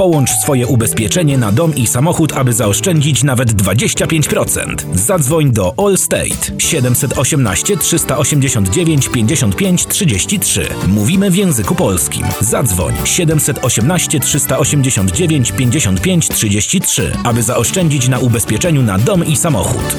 [0.00, 4.74] Połącz swoje ubezpieczenie na dom i samochód, aby zaoszczędzić nawet 25%.
[4.94, 10.68] Zadzwoń do Allstate 718 389 55 33.
[10.88, 12.26] Mówimy w języku polskim.
[12.40, 19.96] Zadzwoń 718 389 55 33, aby zaoszczędzić na ubezpieczeniu na dom i samochód.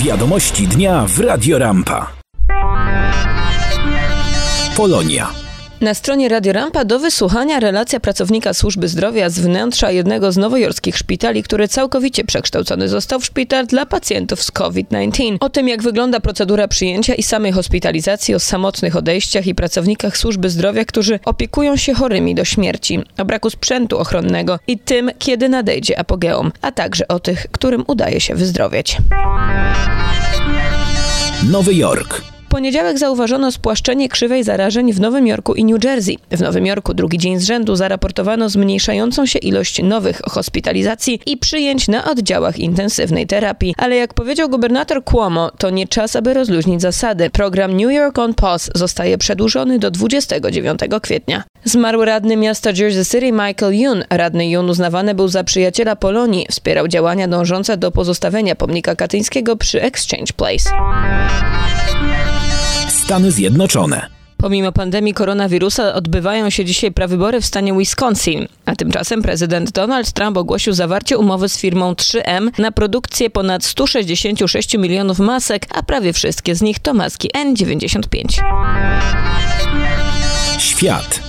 [0.00, 2.25] Wiadomości dnia w Radio Rampa.
[4.76, 5.30] Polonia.
[5.80, 10.98] Na stronie Radio Rampa do wysłuchania relacja pracownika służby zdrowia z wnętrza jednego z nowojorskich
[10.98, 15.36] szpitali, który całkowicie przekształcony został w szpital dla pacjentów z COVID-19.
[15.40, 20.50] O tym, jak wygląda procedura przyjęcia i samej hospitalizacji, o samotnych odejściach i pracownikach służby
[20.50, 25.98] zdrowia, którzy opiekują się chorymi do śmierci, o braku sprzętu ochronnego i tym, kiedy nadejdzie
[25.98, 28.98] apogeum, a także o tych, którym udaje się wyzdrowieć.
[31.50, 36.18] Nowy Jork poniedziałek zauważono spłaszczenie krzywej zarażeń w Nowym Jorku i New Jersey.
[36.30, 41.88] W Nowym Jorku drugi dzień z rzędu zaraportowano zmniejszającą się ilość nowych hospitalizacji i przyjęć
[41.88, 43.74] na oddziałach intensywnej terapii.
[43.78, 47.30] Ale jak powiedział gubernator Cuomo, to nie czas, aby rozluźnić zasady.
[47.30, 51.44] Program New York on Pause zostaje przedłużony do 29 kwietnia.
[51.64, 54.04] Zmarł radny miasta Jersey City Michael Yoon.
[54.10, 56.46] Radny Yoon uznawany był za przyjaciela Polonii.
[56.50, 60.70] Wspierał działania dążące do pozostawienia pomnika katyńskiego przy Exchange Place.
[63.06, 64.06] Stany Zjednoczone.
[64.36, 70.36] Pomimo pandemii koronawirusa odbywają się dzisiaj prawybory w stanie Wisconsin, a tymczasem prezydent Donald Trump
[70.36, 76.54] ogłosił zawarcie umowy z firmą 3M na produkcję ponad 166 milionów masek, a prawie wszystkie
[76.54, 78.40] z nich to maski N95.
[80.58, 81.25] Świat.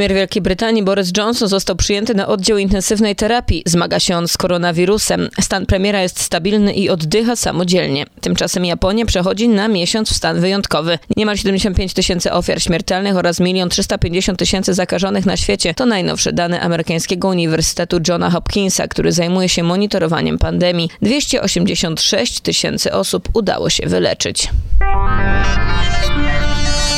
[0.00, 3.62] Premier Wielkiej Brytanii Boris Johnson został przyjęty na oddział intensywnej terapii.
[3.66, 5.28] Zmaga się on z koronawirusem.
[5.40, 8.06] Stan premiera jest stabilny i oddycha samodzielnie.
[8.20, 10.98] Tymczasem Japonia przechodzi na miesiąc w stan wyjątkowy.
[11.16, 16.60] Niemal 75 tysięcy ofiar śmiertelnych oraz 1 350 tysięcy zakażonych na świecie to najnowsze dane
[16.60, 20.90] amerykańskiego Uniwersytetu Johna Hopkinsa, który zajmuje się monitorowaniem pandemii.
[21.02, 24.48] 286 tysięcy osób udało się wyleczyć.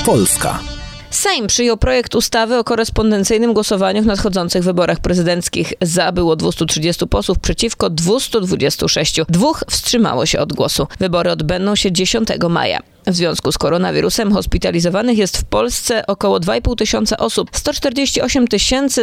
[0.04, 0.81] Polska.
[1.12, 5.72] Sejm przyjął projekt ustawy o korespondencyjnym głosowaniu w nadchodzących wyborach prezydenckich.
[5.80, 9.20] Za było 230 posłów, przeciwko 226.
[9.28, 10.86] Dwóch wstrzymało się od głosu.
[10.98, 12.80] Wybory odbędą się 10 maja.
[13.06, 17.50] W związku z koronawirusem hospitalizowanych jest w Polsce około 2,5 tysiąca osób.
[17.52, 18.46] 148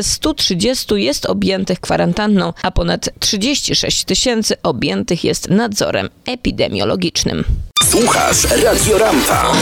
[0.01, 7.43] 130 jest objętych kwarantanną, a ponad 36 tysięcy objętych jest nadzorem epidemiologicznym.
[7.83, 9.53] Słuchasz Radio Rampa.